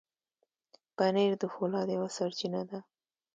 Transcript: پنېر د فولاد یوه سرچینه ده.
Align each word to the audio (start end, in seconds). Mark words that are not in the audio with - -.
پنېر 0.97 1.31
د 1.41 1.43
فولاد 1.53 1.87
یوه 1.95 2.09
سرچینه 2.17 2.61
ده. 2.69 2.79